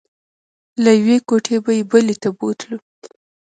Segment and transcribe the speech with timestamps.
[0.83, 2.77] له یوې کوټې به یې بلې ته بوتلو.